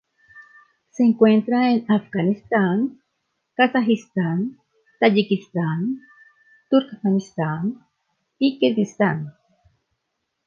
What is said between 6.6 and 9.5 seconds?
Turkmenistán y Kirguistán.